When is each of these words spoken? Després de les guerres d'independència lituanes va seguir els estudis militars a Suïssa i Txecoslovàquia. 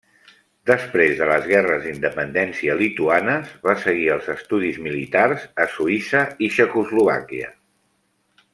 Després 0.69 1.11
de 1.17 1.25
les 1.31 1.43
guerres 1.49 1.83
d'independència 1.83 2.77
lituanes 2.79 3.53
va 3.69 3.77
seguir 3.83 4.09
els 4.15 4.31
estudis 4.37 4.81
militars 4.87 5.47
a 5.67 5.69
Suïssa 5.77 6.25
i 6.47 6.51
Txecoslovàquia. 6.57 7.53